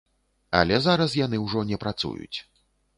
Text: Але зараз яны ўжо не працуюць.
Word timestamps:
Але 0.59 0.79
зараз 0.87 1.19
яны 1.25 1.43
ўжо 1.45 1.67
не 1.73 1.77
працуюць. 1.87 2.37